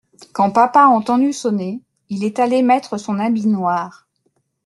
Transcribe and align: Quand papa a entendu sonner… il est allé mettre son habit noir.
Quand 0.33 0.49
papa 0.49 0.81
a 0.81 0.87
entendu 0.87 1.31
sonner… 1.31 1.79
il 2.09 2.23
est 2.23 2.39
allé 2.39 2.63
mettre 2.63 2.97
son 2.97 3.19
habit 3.19 3.45
noir. 3.45 4.07